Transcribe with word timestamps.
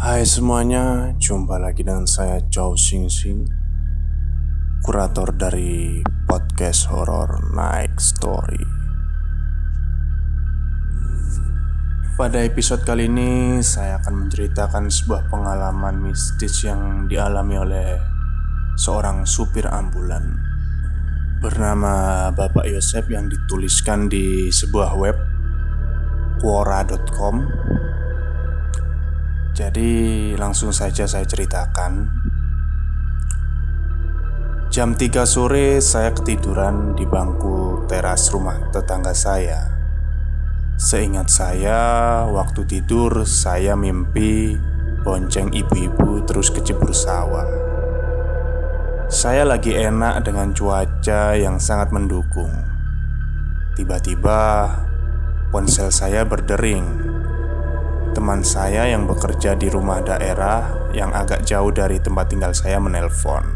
Hai 0.00 0.24
semuanya, 0.24 1.12
jumpa 1.20 1.60
lagi 1.60 1.84
dengan 1.84 2.08
saya 2.08 2.40
Chow 2.48 2.72
Sing 2.72 3.12
Sing 3.12 3.44
Kurator 4.80 5.28
dari 5.36 6.00
podcast 6.24 6.88
horror 6.88 7.52
Night 7.52 8.00
Story. 8.00 8.64
Pada 12.16 12.40
episode 12.40 12.80
kali 12.88 13.12
ini 13.12 13.60
saya 13.60 14.00
akan 14.00 14.24
menceritakan 14.24 14.88
sebuah 14.88 15.28
pengalaman 15.28 16.00
mistis 16.00 16.64
yang 16.64 17.04
dialami 17.04 17.60
oleh 17.60 18.00
seorang 18.80 19.28
supir 19.28 19.68
ambulan. 19.68 20.32
Bernama 21.44 22.32
Bapak 22.32 22.64
Yosep 22.64 23.12
yang 23.12 23.28
dituliskan 23.28 24.08
di 24.08 24.48
sebuah 24.48 24.96
web 24.96 25.16
Quora.com 26.40 27.36
jadi 29.50 29.90
langsung 30.38 30.70
saja 30.70 31.10
saya 31.10 31.26
ceritakan. 31.26 32.06
Jam 34.70 34.94
3 34.94 35.26
sore 35.26 35.82
saya 35.82 36.14
ketiduran 36.14 36.94
di 36.94 37.02
bangku 37.02 37.84
teras 37.90 38.30
rumah 38.30 38.70
tetangga 38.70 39.10
saya. 39.10 39.66
Seingat 40.78 41.26
saya 41.26 42.22
waktu 42.30 42.64
tidur 42.64 43.26
saya 43.26 43.74
mimpi 43.74 44.54
bonceng 45.02 45.50
ibu-ibu 45.50 46.22
terus 46.22 46.54
kecebur 46.54 46.94
sawah. 46.94 47.50
Saya 49.10 49.42
lagi 49.42 49.74
enak 49.74 50.22
dengan 50.22 50.54
cuaca 50.54 51.34
yang 51.34 51.58
sangat 51.58 51.90
mendukung. 51.90 52.54
Tiba-tiba 53.74 54.70
ponsel 55.50 55.90
saya 55.90 56.22
berdering 56.22 56.86
Teman 58.20 58.44
saya 58.44 58.84
yang 58.84 59.08
bekerja 59.08 59.56
di 59.56 59.72
rumah 59.72 60.04
daerah 60.04 60.92
yang 60.92 61.08
agak 61.08 61.40
jauh 61.40 61.72
dari 61.72 62.04
tempat 62.04 62.28
tinggal 62.28 62.52
saya 62.52 62.76
menelpon. 62.76 63.48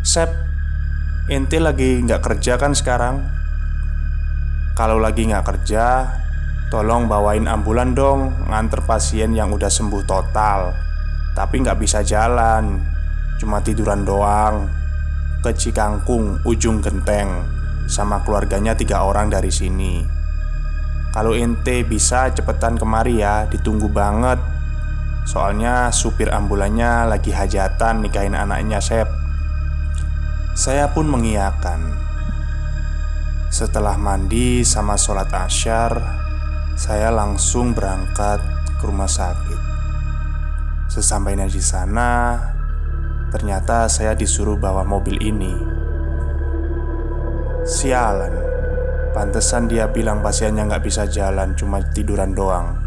Sep, 0.00 0.32
inti 1.28 1.60
lagi 1.60 2.00
nggak 2.00 2.16
kerja 2.16 2.56
kan 2.56 2.72
sekarang? 2.72 3.20
Kalau 4.72 4.96
lagi 4.96 5.28
nggak 5.28 5.44
kerja, 5.44 6.08
tolong 6.72 7.12
bawain 7.12 7.44
ambulan 7.44 7.92
dong 7.92 8.32
nganter 8.48 8.88
pasien 8.88 9.36
yang 9.36 9.52
udah 9.52 9.68
sembuh 9.68 10.00
total. 10.08 10.72
Tapi 11.36 11.60
nggak 11.60 11.76
bisa 11.76 12.00
jalan, 12.00 12.80
cuma 13.36 13.60
tiduran 13.60 14.00
doang. 14.00 14.64
Ke 15.44 15.52
Cikangkung, 15.52 16.40
ujung 16.48 16.80
genteng 16.80 17.44
Sama 17.84 18.24
keluarganya 18.24 18.72
tiga 18.72 19.04
orang 19.04 19.28
dari 19.28 19.52
sini 19.52 20.19
kalau 21.10 21.34
ente 21.34 21.82
bisa 21.82 22.30
cepetan 22.30 22.78
kemari 22.78 23.18
ya, 23.18 23.50
ditunggu 23.50 23.90
banget. 23.90 24.38
Soalnya 25.26 25.90
supir 25.90 26.30
ambulannya 26.30 27.10
lagi 27.10 27.34
hajatan 27.34 28.06
nikahin 28.06 28.38
anaknya 28.38 28.78
Sep. 28.78 29.10
Saya 30.54 30.90
pun 30.94 31.10
mengiyakan. 31.10 31.98
Setelah 33.50 33.98
mandi 33.98 34.62
sama 34.62 34.94
sholat 34.94 35.30
asyar, 35.34 35.98
saya 36.78 37.10
langsung 37.10 37.74
berangkat 37.74 38.38
ke 38.78 38.84
rumah 38.86 39.10
sakit. 39.10 39.60
Sesampainya 40.86 41.50
di 41.50 41.62
sana, 41.62 42.38
ternyata 43.34 43.90
saya 43.90 44.14
disuruh 44.14 44.58
bawa 44.58 44.86
mobil 44.86 45.18
ini. 45.18 45.54
Sialan, 47.66 48.49
Pantesan 49.10 49.66
dia 49.66 49.90
bilang 49.90 50.22
pasiennya 50.22 50.70
nggak 50.70 50.86
bisa 50.86 51.02
jalan, 51.10 51.58
cuma 51.58 51.82
tiduran 51.82 52.30
doang. 52.30 52.78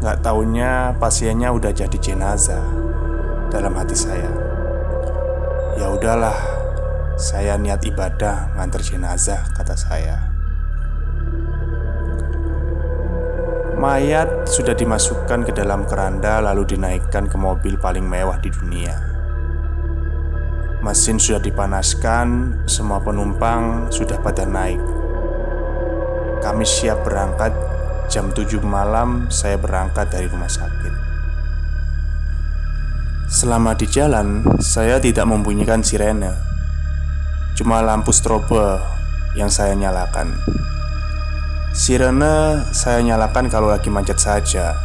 Nggak 0.00 0.24
taunya 0.24 0.96
pasiennya 0.96 1.52
udah 1.52 1.68
jadi 1.68 1.98
jenazah. 2.00 2.64
Dalam 3.52 3.76
hati 3.76 3.92
saya, 3.92 4.32
ya 5.76 5.92
udahlah, 5.92 6.34
saya 7.20 7.60
niat 7.60 7.84
ibadah 7.84 8.56
nganter 8.56 8.82
jenazah, 8.82 9.44
kata 9.52 9.76
saya. 9.76 10.16
Mayat 13.76 14.48
sudah 14.48 14.72
dimasukkan 14.72 15.44
ke 15.44 15.52
dalam 15.52 15.84
keranda, 15.84 16.40
lalu 16.40 16.72
dinaikkan 16.72 17.28
ke 17.28 17.36
mobil 17.36 17.76
paling 17.76 18.06
mewah 18.06 18.40
di 18.40 18.48
dunia. 18.48 18.96
Mesin 20.80 21.20
sudah 21.20 21.40
dipanaskan, 21.40 22.60
semua 22.64 23.00
penumpang 23.04 23.92
sudah 23.92 24.16
pada 24.20 24.48
naik. 24.48 24.93
Kami 26.44 26.60
siap 26.60 27.08
berangkat. 27.08 27.56
Jam 28.12 28.28
7 28.28 28.60
malam 28.60 29.32
saya 29.32 29.56
berangkat 29.56 30.12
dari 30.12 30.28
rumah 30.28 30.52
sakit. 30.52 30.92
Selama 33.32 33.72
di 33.72 33.88
jalan 33.88 34.44
Saya 34.60 35.00
tidak 35.00 35.24
membunyikan 35.24 35.80
sirene. 35.80 36.36
Cuma 37.56 37.80
lampu 37.80 38.12
strobe 38.12 38.76
yang 39.40 39.48
saya 39.48 39.72
nyalakan. 39.72 40.36
Sirene 41.72 42.68
saya 42.76 43.00
nyalakan 43.00 43.48
kalau 43.48 43.72
lagi 43.72 43.88
macet 43.88 44.20
saja. 44.20 44.76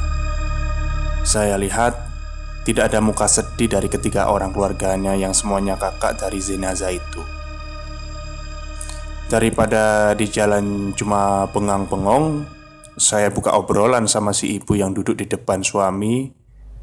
Saya 1.28 1.60
lihat 1.60 1.92
Tidak 2.64 2.88
ada 2.88 3.04
muka 3.04 3.28
sedih 3.28 3.68
dari 3.68 3.92
ketiga 3.92 4.32
orang 4.32 4.56
keluarganya 4.56 5.12
yang 5.12 5.36
semuanya 5.36 5.76
kakak 5.76 6.16
dari 6.24 6.40
jenazah 6.40 6.96
itu 6.96 7.39
Daripada 9.30 10.18
di 10.18 10.26
jalan 10.26 10.90
cuma 10.98 11.46
pengang-pengong 11.54 12.50
Saya 12.98 13.30
buka 13.30 13.54
obrolan 13.54 14.10
sama 14.10 14.34
si 14.34 14.58
ibu 14.58 14.74
yang 14.74 14.98
duduk 14.98 15.22
di 15.22 15.30
depan 15.30 15.62
suami 15.62 16.34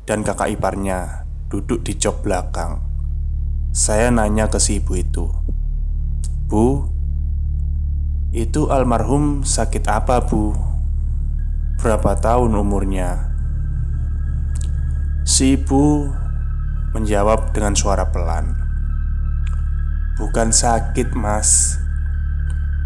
Dan 0.06 0.22
kakak 0.22 0.54
iparnya 0.54 1.26
duduk 1.50 1.82
di 1.82 1.98
jok 1.98 2.22
belakang 2.22 2.78
Saya 3.74 4.14
nanya 4.14 4.46
ke 4.46 4.62
si 4.62 4.78
ibu 4.78 4.94
itu 4.94 5.26
Bu, 6.46 6.86
itu 8.30 8.70
almarhum 8.70 9.42
sakit 9.42 9.82
apa 9.90 10.22
bu? 10.22 10.54
Berapa 11.82 12.14
tahun 12.14 12.54
umurnya? 12.54 13.34
Si 15.26 15.58
ibu 15.58 16.06
menjawab 16.94 17.50
dengan 17.50 17.74
suara 17.74 18.06
pelan 18.14 18.54
Bukan 20.14 20.54
sakit 20.54 21.10
mas 21.18 21.82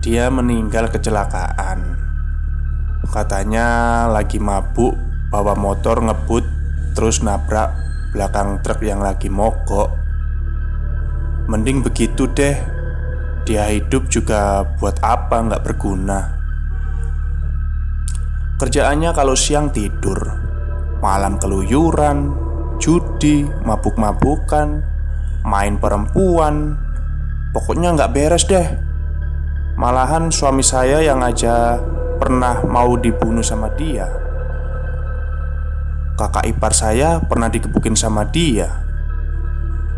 dia 0.01 0.33
meninggal 0.33 0.89
kecelakaan. 0.89 1.85
Katanya 3.05 4.09
lagi 4.09 4.41
mabuk, 4.41 4.97
bawa 5.29 5.53
motor 5.53 6.01
ngebut, 6.01 6.45
terus 6.97 7.21
nabrak 7.21 7.69
belakang 8.17 8.65
truk 8.65 8.81
yang 8.81 9.05
lagi 9.05 9.29
mogok. 9.29 9.93
Mending 11.53 11.85
begitu 11.85 12.25
deh. 12.33 12.57
Dia 13.45 13.69
hidup 13.69 14.09
juga 14.09 14.65
buat 14.81 15.01
apa 15.05 15.37
nggak 15.37 15.65
berguna. 15.69 16.21
Kerjaannya 18.61 19.11
kalau 19.17 19.37
siang 19.37 19.73
tidur, 19.73 20.17
malam 21.01 21.41
keluyuran, 21.41 22.37
judi, 22.81 23.49
mabuk-mabukan, 23.65 24.85
main 25.45 25.81
perempuan, 25.81 26.77
pokoknya 27.57 27.97
nggak 27.97 28.13
beres 28.13 28.45
deh. 28.45 28.90
Malahan 29.81 30.29
suami 30.29 30.61
saya 30.61 31.01
yang 31.01 31.25
aja 31.25 31.81
pernah 32.21 32.61
mau 32.69 33.01
dibunuh 33.01 33.41
sama 33.41 33.73
dia. 33.73 34.13
Kakak 36.21 36.53
ipar 36.53 36.77
saya 36.77 37.17
pernah 37.25 37.49
dikebukin 37.49 37.97
sama 37.97 38.29
dia. 38.29 38.85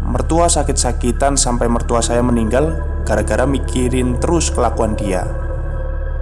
Mertua 0.07 0.47
sakit-sakitan 0.47 1.35
sampai 1.35 1.67
mertua 1.67 1.99
saya 1.99 2.23
meninggal 2.23 2.79
Gara-gara 3.03 3.43
mikirin 3.43 4.23
terus 4.23 4.55
kelakuan 4.55 4.95
dia. 4.95 5.27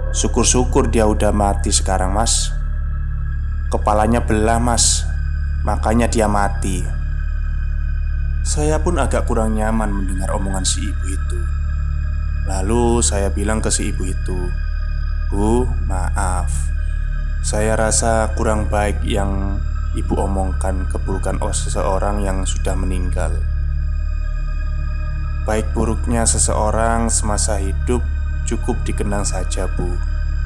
Syukur-syukur 0.09 0.89
dia 0.89 1.05
udah 1.05 1.29
mati 1.29 1.69
sekarang 1.69 2.17
mas. 2.17 2.49
Kepalanya 3.69 4.25
belah 4.25 4.57
mas. 4.57 5.05
Makanya 5.61 6.09
dia 6.09 6.25
mati. 6.25 6.81
Saya 8.41 8.81
pun 8.81 8.97
agak 8.97 9.29
kurang 9.29 9.53
nyaman 9.53 9.93
mendengar 9.93 10.33
omongan 10.33 10.65
si 10.65 10.81
ibu 10.81 11.05
itu 11.13 11.60
Lalu 12.49 13.05
saya 13.05 13.29
bilang 13.29 13.61
ke 13.61 13.69
si 13.69 13.93
ibu 13.93 14.07
itu, 14.07 14.49
"Bu, 15.29 15.69
maaf. 15.85 16.49
Saya 17.45 17.77
rasa 17.77 18.33
kurang 18.33 18.69
baik 18.69 19.05
yang 19.05 19.61
ibu 19.93 20.13
omongkan 20.17 20.89
keburukan 20.89 21.37
seseorang 21.53 22.25
yang 22.25 22.45
sudah 22.45 22.73
meninggal. 22.73 23.33
Baik 25.45 25.69
buruknya 25.73 26.25
seseorang 26.25 27.09
semasa 27.09 27.57
hidup 27.57 28.01
cukup 28.45 28.77
dikenang 28.85 29.25
saja, 29.25 29.69
Bu, 29.77 29.97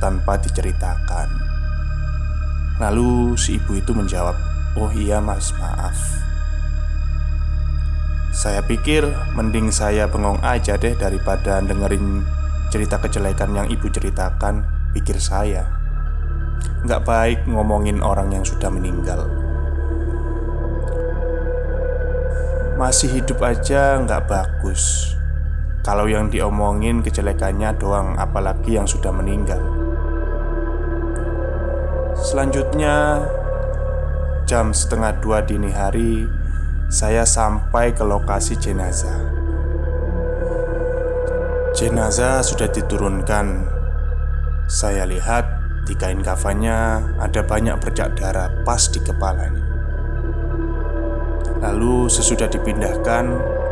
tanpa 0.03 0.35
diceritakan." 0.39 1.31
Lalu 2.75 3.39
si 3.39 3.55
ibu 3.55 3.79
itu 3.79 3.95
menjawab, 3.95 4.35
"Oh 4.75 4.91
iya, 4.91 5.23
Mas, 5.23 5.55
maaf." 5.55 6.24
Saya 8.35 8.59
pikir 8.59 9.07
mending 9.31 9.71
saya 9.71 10.11
bengong 10.11 10.43
aja 10.43 10.75
deh 10.75 10.91
daripada 10.99 11.63
dengerin 11.63 12.19
cerita 12.67 12.99
kejelekan 12.99 13.55
yang 13.55 13.71
ibu 13.71 13.87
ceritakan 13.87 14.67
Pikir 14.91 15.23
saya. 15.23 15.63
Nggak 16.83 17.03
baik 17.07 17.39
ngomongin 17.47 18.03
orang 18.03 18.35
yang 18.35 18.43
sudah 18.43 18.67
meninggal. 18.67 19.23
Masih 22.75 23.23
hidup 23.23 23.39
aja 23.39 24.03
nggak 24.03 24.27
bagus. 24.27 25.15
Kalau 25.79 26.03
yang 26.03 26.27
diomongin 26.27 26.99
kejelekannya 27.07 27.71
doang 27.79 28.19
Apalagi 28.19 28.75
yang 28.75 28.83
sudah 28.83 29.15
meninggal. 29.15 29.63
Selanjutnya 32.19 33.23
Jam 34.43 34.75
setengah 34.75 35.23
dua 35.23 35.39
dini 35.39 35.71
hari 35.71 36.27
Saya 36.87 37.25
sampai 37.25 37.91
ke 37.91 38.05
lokasi 38.05 38.55
jenazah 38.55 39.33
Jenazah 41.75 42.45
sudah 42.45 42.71
diturunkan 42.71 43.67
Saya 44.69 45.03
lihat 45.09 45.45
di 45.85 45.93
kain 45.93 46.25
kafannya 46.25 47.13
ada 47.21 47.41
banyak 47.45 47.77
bercak 47.77 48.17
darah 48.17 48.49
pas 48.65 48.81
di 48.89 48.97
kepalanya 49.01 49.75
Lalu 51.65 52.11
sesudah 52.13 52.45
dipindahkan, 52.45 53.25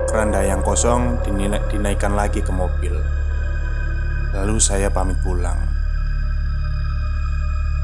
keranda 0.10 0.42
yang 0.42 0.66
kosong 0.66 1.22
dinaikkan 1.70 2.18
lagi 2.18 2.42
ke 2.42 2.50
mobil. 2.50 2.96
Lalu 4.34 4.58
saya 4.58 4.90
pamit 4.90 5.22
pulang. 5.22 5.62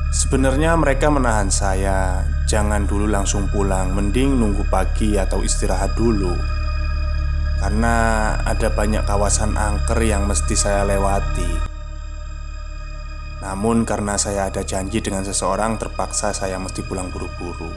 Sebenarnya 0.09 0.73
mereka 0.81 1.13
menahan 1.13 1.53
saya, 1.53 2.25
jangan 2.49 2.89
dulu 2.89 3.05
langsung 3.05 3.45
pulang, 3.53 3.93
mending 3.93 4.41
nunggu 4.41 4.65
pagi 4.73 5.13
atau 5.21 5.45
istirahat 5.45 5.93
dulu. 5.93 6.33
Karena 7.61 8.33
ada 8.41 8.73
banyak 8.73 9.05
kawasan 9.05 9.53
angker 9.53 10.01
yang 10.01 10.25
mesti 10.25 10.57
saya 10.57 10.81
lewati. 10.81 11.69
Namun 13.45 13.85
karena 13.85 14.17
saya 14.17 14.49
ada 14.49 14.65
janji 14.65 14.97
dengan 14.97 15.21
seseorang, 15.21 15.77
terpaksa 15.77 16.33
saya 16.33 16.57
mesti 16.57 16.81
pulang 16.81 17.13
buru-buru. 17.13 17.69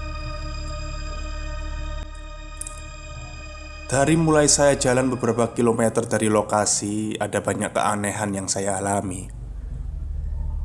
Dari 3.93 4.17
mulai 4.17 4.49
saya 4.49 4.73
jalan 4.81 5.13
beberapa 5.13 5.53
kilometer 5.53 6.09
dari 6.09 6.33
lokasi, 6.33 7.21
ada 7.21 7.45
banyak 7.45 7.77
keanehan 7.77 8.33
yang 8.33 8.49
saya 8.49 8.81
alami. 8.81 9.29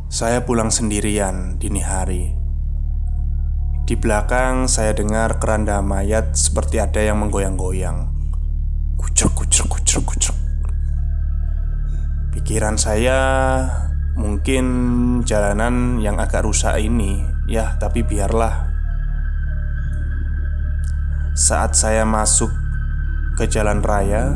Saya 0.08 0.48
pulang 0.48 0.72
sendirian 0.72 1.60
dini 1.60 1.84
hari. 1.84 2.47
Di 3.88 3.96
belakang 3.96 4.68
saya 4.68 4.92
dengar 4.92 5.40
keranda 5.40 5.80
mayat 5.80 6.36
seperti 6.36 6.76
ada 6.76 7.00
yang 7.00 7.24
menggoyang-goyang. 7.24 8.12
Kucuk, 9.00 9.32
kucuk, 9.32 9.80
kucuk, 9.80 10.04
kucuk. 10.12 10.36
Pikiran 12.36 12.76
saya 12.76 13.16
mungkin 14.20 14.66
jalanan 15.24 16.04
yang 16.04 16.20
agak 16.20 16.44
rusak 16.44 16.76
ini, 16.84 17.24
ya, 17.48 17.80
tapi 17.80 18.04
biarlah. 18.04 18.76
Saat 21.32 21.80
saya 21.80 22.04
masuk 22.04 22.52
ke 23.40 23.48
jalan 23.48 23.80
raya, 23.80 24.36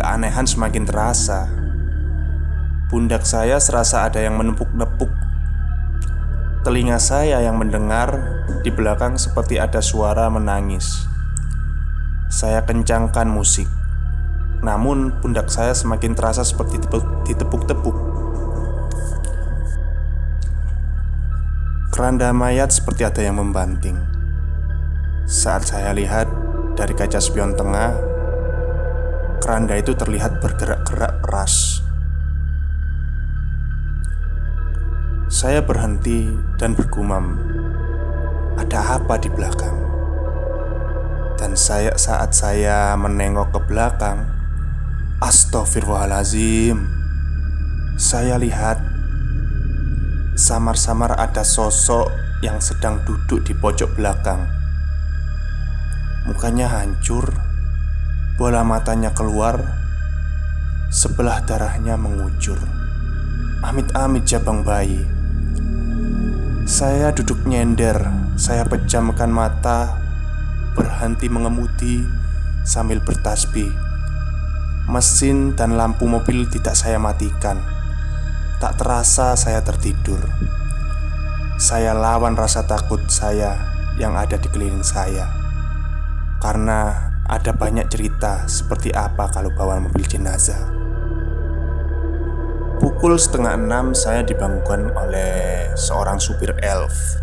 keanehan 0.00 0.48
semakin 0.48 0.88
terasa. 0.88 1.44
Pundak 2.88 3.28
saya 3.28 3.60
serasa 3.60 4.08
ada 4.08 4.24
yang 4.24 4.40
menepuk-nepuk. 4.40 5.12
Telinga 6.66 6.98
saya 6.98 7.38
yang 7.46 7.62
mendengar 7.62 8.42
di 8.66 8.74
belakang 8.74 9.14
seperti 9.14 9.54
ada 9.54 9.78
suara 9.78 10.26
menangis. 10.26 11.06
Saya 12.26 12.66
kencangkan 12.66 13.30
musik, 13.30 13.70
namun 14.66 15.14
pundak 15.22 15.46
saya 15.46 15.78
semakin 15.78 16.18
terasa 16.18 16.42
seperti 16.42 16.82
ditepuk-tepuk. 17.30 17.94
Keranda 21.94 22.34
mayat 22.34 22.74
seperti 22.74 23.06
ada 23.06 23.22
yang 23.22 23.38
membanting. 23.38 24.02
Saat 25.22 25.70
saya 25.70 25.94
lihat, 25.94 26.26
dari 26.74 26.98
kaca 26.98 27.22
spion 27.22 27.54
tengah, 27.54 27.94
keranda 29.38 29.78
itu 29.78 29.94
terlihat 29.94 30.42
bergerak-gerak 30.42 31.22
keras. 31.22 31.65
Saya 35.36 35.60
berhenti 35.60 36.32
dan 36.56 36.72
bergumam, 36.72 37.36
"Ada 38.56 38.96
apa 38.96 39.20
di 39.20 39.28
belakang?" 39.28 39.76
Dan 41.36 41.52
saya 41.52 41.92
saat 42.00 42.32
saya 42.32 42.96
menengok 42.96 43.52
ke 43.52 43.60
belakang, 43.68 44.24
astagfirullahalazim. 45.20 46.88
Saya 48.00 48.40
lihat 48.40 48.80
samar-samar 50.40 51.12
ada 51.20 51.44
sosok 51.44 52.08
yang 52.40 52.56
sedang 52.56 53.04
duduk 53.04 53.44
di 53.44 53.52
pojok 53.52 53.92
belakang. 53.92 54.40
Mukanya 56.24 56.80
hancur, 56.80 57.28
bola 58.40 58.64
matanya 58.64 59.12
keluar, 59.12 59.60
sebelah 60.88 61.44
darahnya 61.44 62.00
mengucur. 62.00 62.56
Amit-amit 63.60 64.24
jabang 64.24 64.64
bayi. 64.64 65.15
Saya 66.66 67.14
duduk 67.14 67.46
nyender, 67.46 67.94
saya 68.34 68.66
pejamkan 68.66 69.30
mata, 69.30 70.02
berhenti 70.74 71.30
mengemudi 71.30 72.02
sambil 72.66 72.98
bertasbih. 72.98 73.70
Mesin 74.90 75.54
dan 75.54 75.78
lampu 75.78 76.10
mobil 76.10 76.50
tidak 76.50 76.74
saya 76.74 76.98
matikan. 76.98 77.62
Tak 78.58 78.82
terasa 78.82 79.38
saya 79.38 79.62
tertidur. 79.62 80.18
Saya 81.54 81.94
lawan 81.94 82.34
rasa 82.34 82.66
takut 82.66 82.98
saya 83.06 83.54
yang 83.94 84.18
ada 84.18 84.34
di 84.34 84.50
keliling 84.50 84.82
saya. 84.82 85.30
Karena 86.42 87.14
ada 87.30 87.54
banyak 87.54 87.86
cerita 87.86 88.42
seperti 88.50 88.90
apa 88.90 89.30
kalau 89.30 89.54
bawa 89.54 89.78
mobil 89.78 90.02
jenazah 90.02 90.85
Pukul 92.96 93.20
setengah 93.20 93.60
enam 93.60 93.92
saya 93.92 94.24
dibangunkan 94.24 94.88
oleh 94.96 95.68
seorang 95.76 96.16
supir 96.16 96.56
elf 96.64 97.20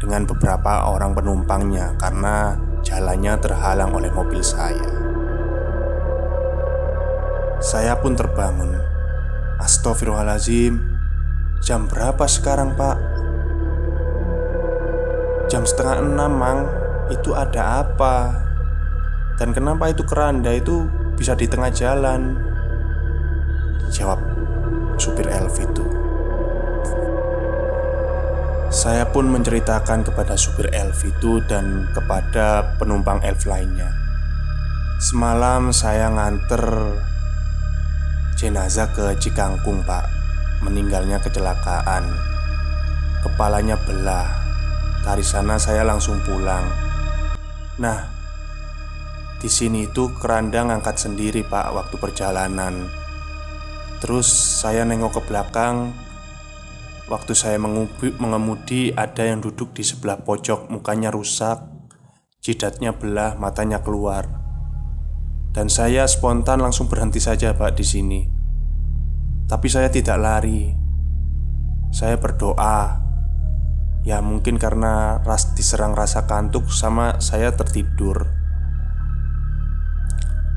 Dengan 0.00 0.24
beberapa 0.24 0.88
orang 0.88 1.12
penumpangnya 1.12 1.92
karena 2.00 2.56
jalannya 2.80 3.36
terhalang 3.36 3.92
oleh 3.92 4.08
mobil 4.08 4.40
saya 4.40 4.88
Saya 7.60 8.00
pun 8.00 8.16
terbangun 8.16 8.72
Astagfirullahaladzim 9.60 10.80
Jam 11.60 11.92
berapa 11.92 12.24
sekarang 12.24 12.72
pak? 12.72 12.96
Jam 15.52 15.68
setengah 15.68 16.08
enam 16.08 16.32
mang 16.40 16.60
itu 17.12 17.36
ada 17.36 17.84
apa? 17.84 18.32
Dan 19.36 19.52
kenapa 19.52 19.92
itu 19.92 20.08
keranda 20.08 20.56
itu 20.56 20.88
bisa 21.20 21.36
di 21.36 21.44
tengah 21.44 21.68
jalan? 21.68 22.40
Jawab 23.92 24.35
elf 25.46 25.62
itu. 25.62 25.86
Saya 28.66 29.06
pun 29.08 29.30
menceritakan 29.30 30.02
kepada 30.02 30.34
supir 30.34 30.66
elf 30.74 31.06
itu 31.06 31.38
dan 31.46 31.86
kepada 31.94 32.74
penumpang 32.82 33.22
elf 33.22 33.46
lainnya. 33.46 33.94
Semalam 34.98 35.70
saya 35.70 36.10
nganter 36.10 36.98
jenazah 38.34 38.90
ke 38.90 39.14
Cikangkung 39.22 39.86
pak. 39.86 40.10
Meninggalnya 40.66 41.22
kecelakaan. 41.22 42.10
Kepalanya 43.22 43.78
belah. 43.86 44.28
Dari 45.06 45.22
sana 45.22 45.62
saya 45.62 45.86
langsung 45.86 46.18
pulang. 46.26 46.66
Nah, 47.78 48.02
di 49.38 49.46
sini 49.46 49.86
itu 49.86 50.10
keranda 50.18 50.66
ngangkat 50.66 50.96
sendiri 50.98 51.46
pak 51.46 51.70
waktu 51.70 51.94
perjalanan 52.00 53.05
Terus 54.06 54.30
saya 54.62 54.86
nengok 54.86 55.18
ke 55.18 55.20
belakang. 55.26 55.90
Waktu 57.10 57.34
saya 57.34 57.58
mengemudi 57.58 58.94
ada 58.94 59.26
yang 59.26 59.42
duduk 59.42 59.74
di 59.74 59.82
sebelah 59.82 60.22
pojok 60.22 60.70
Mukanya 60.70 61.10
rusak 61.10 61.58
Jidatnya 62.38 62.94
belah, 62.94 63.34
matanya 63.34 63.82
keluar. 63.82 64.30
Dan 65.50 65.66
saya 65.66 66.06
spontan 66.06 66.62
langsung 66.62 66.86
berhenti 66.86 67.18
saja 67.18 67.50
pak 67.58 67.74
di 67.74 67.82
sini. 67.82 68.20
Tapi 69.50 69.66
saya 69.66 69.90
tidak 69.90 70.14
lari. 70.22 70.70
Saya 71.90 72.22
berdoa. 72.22 73.02
Ya 74.06 74.22
mungkin 74.22 74.62
karena 74.62 75.18
ras 75.26 75.58
diserang 75.58 75.98
rasa 75.98 76.30
kantuk 76.30 76.70
sama 76.70 77.18
saya 77.18 77.50
tertidur. 77.58 78.30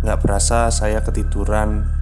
Nggak 0.05 0.21
berasa 0.21 0.69
saya 0.69 1.01
ketiduran 1.01 1.98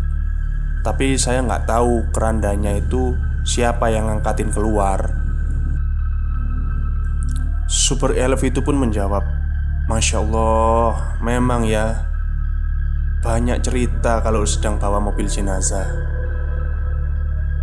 Tapi 0.87 1.19
saya 1.19 1.43
nggak 1.43 1.67
tahu 1.67 2.15
kerandanya 2.15 2.71
itu 2.71 3.11
siapa 3.43 3.91
yang 3.91 4.07
ngangkatin 4.07 4.55
keluar. 4.55 5.03
Super 7.67 8.15
Elf 8.15 8.39
itu 8.47 8.63
pun 8.63 8.79
menjawab 8.79 9.27
Masya 9.91 10.23
Allah, 10.23 11.19
memang 11.19 11.67
ya. 11.67 12.07
Banyak 13.19 13.59
cerita 13.67 14.23
kalau 14.23 14.47
sedang 14.47 14.79
bawa 14.79 15.03
mobil 15.03 15.27
jenazah. 15.27 15.91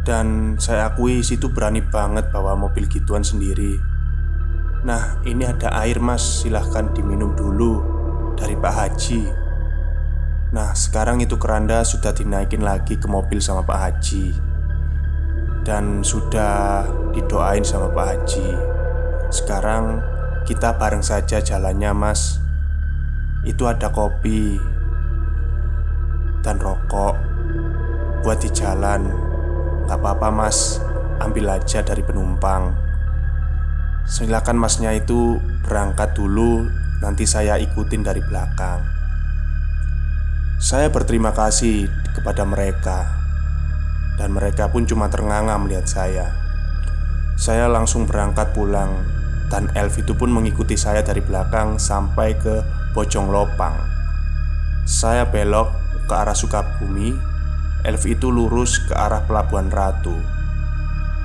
Dan 0.04 0.60
saya 0.60 0.92
akui 0.92 1.24
situ 1.24 1.48
berani 1.48 1.80
banget 1.80 2.28
bawa 2.28 2.52
mobil 2.52 2.84
gituan 2.92 3.24
sendiri. 3.24 3.80
Nah 4.84 5.24
ini 5.24 5.48
ada 5.48 5.72
air 5.80 5.96
mas. 5.96 6.44
Silahkan 6.44 6.92
diminum 6.92 7.32
dulu 7.32 7.80
dari 8.36 8.52
Pak 8.52 8.74
Haji. 8.76 9.43
Nah, 10.54 10.70
sekarang 10.70 11.18
itu 11.18 11.34
keranda 11.34 11.82
sudah 11.82 12.14
dinaikin 12.14 12.62
lagi 12.62 12.94
ke 12.94 13.10
mobil 13.10 13.42
sama 13.42 13.66
Pak 13.66 13.74
Haji. 13.74 14.30
Dan 15.66 16.06
sudah 16.06 16.86
didoain 17.10 17.66
sama 17.66 17.90
Pak 17.90 18.06
Haji. 18.06 18.48
Sekarang 19.34 19.98
kita 20.46 20.78
bareng 20.78 21.02
saja 21.02 21.42
jalannya 21.42 21.90
mas. 21.90 22.38
Itu 23.42 23.66
ada 23.66 23.92
kopi 23.92 24.56
Dan 26.40 26.62
rokok 26.62 27.18
Buat 28.22 28.38
di 28.38 28.54
jalan. 28.54 29.10
Gak 29.90 29.98
apa-apa 29.98 30.30
mas. 30.30 30.78
Ambil 31.18 31.50
aja 31.50 31.82
dari 31.82 32.06
penumpang. 32.06 32.78
Silakan 34.06 34.62
masnya 34.62 34.94
itu 34.94 35.34
berangkat 35.66 36.14
dulu. 36.14 36.62
Nanti 37.02 37.26
saya 37.26 37.58
ikutin 37.58 38.06
dari 38.06 38.22
belakang 38.22 39.03
saya 40.58 40.86
berterima 40.88 41.34
kasih 41.34 41.90
kepada 42.14 42.46
mereka, 42.46 43.10
dan 44.14 44.30
mereka 44.30 44.70
pun 44.70 44.86
cuma 44.86 45.10
ternganga 45.10 45.58
melihat 45.58 45.86
saya. 45.90 46.30
Saya 47.34 47.66
langsung 47.66 48.06
berangkat 48.06 48.54
pulang, 48.54 49.02
dan 49.50 49.66
elf 49.74 49.98
itu 49.98 50.14
pun 50.14 50.30
mengikuti 50.30 50.78
saya 50.78 51.02
dari 51.02 51.18
belakang 51.18 51.82
sampai 51.82 52.38
ke 52.38 52.62
Bojong 52.94 53.34
Lopang. 53.34 53.74
Saya 54.86 55.26
belok 55.26 55.74
ke 56.06 56.14
arah 56.14 56.38
Sukabumi, 56.38 57.18
elf 57.82 58.02
itu 58.06 58.30
lurus 58.30 58.78
ke 58.86 58.94
arah 58.94 59.26
Pelabuhan 59.26 59.74
Ratu. 59.74 60.14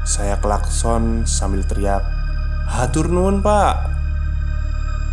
Saya 0.10 0.42
klakson 0.42 1.30
sambil 1.30 1.62
teriak, 1.62 2.02
"Hatur 2.66 3.14
nuwun, 3.14 3.46
Pak!" 3.46 3.94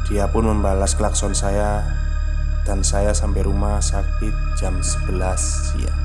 Dia 0.09 0.31
pun 0.33 0.49
membalas 0.49 0.97
klakson 0.97 1.37
saya 1.37 1.83
dan 2.67 2.83
saya 2.83 3.15
sampai 3.15 3.47
rumah 3.47 3.79
sakit 3.79 4.59
jam 4.59 4.83
11 4.83 5.15
siang. 5.71 6.03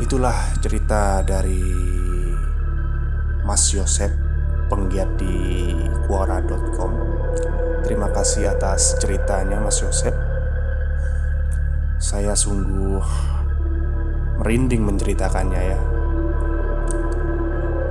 Itulah 0.00 0.56
cerita 0.64 1.20
dari 1.20 1.60
Mas 3.44 3.68
Yosep, 3.76 4.08
penggiat 4.72 5.20
di 5.20 5.36
kuara.com. 6.08 6.92
Terima 7.84 8.08
kasih 8.08 8.48
atas 8.48 8.96
ceritanya 8.96 9.60
Mas 9.60 9.84
Yosep. 9.84 10.16
Saya 12.00 12.32
sungguh 12.32 13.04
merinding 14.40 14.88
menceritakannya 14.88 15.62
ya. 15.68 15.80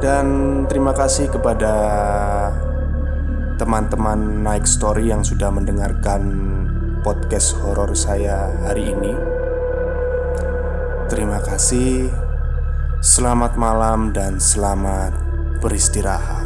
Dan 0.01 0.25
terima 0.65 0.97
kasih 0.97 1.29
kepada 1.29 1.73
teman-teman 3.57 4.45
Naik 4.45 4.69
Story 4.69 5.09
yang 5.09 5.25
sudah 5.25 5.49
mendengarkan 5.49 6.21
podcast 7.01 7.57
horor 7.57 7.89
saya 7.97 8.53
hari 8.69 8.93
ini. 8.93 9.17
Terima 11.09 11.41
kasih. 11.41 12.05
Selamat 13.01 13.57
malam 13.57 14.13
dan 14.13 14.37
selamat 14.37 15.17
beristirahat. 15.57 16.36